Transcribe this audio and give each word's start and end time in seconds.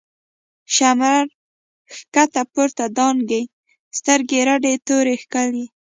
”شمر” 0.75 1.25
ښکته 1.97 2.41
پورته 2.53 2.85
دانگی، 2.97 3.43
سترگی 3.97 4.39
رډی 4.47 4.75
توره 4.87 5.15
کښلی 5.31 5.65